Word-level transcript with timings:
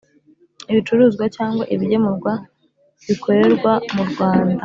ibicuruzwa 0.71 1.23
cyangwa 1.35 1.63
ibigemurwa 1.73 2.33
bikorerwa 3.07 3.71
mu 3.95 4.03
Rwanda 4.09 4.59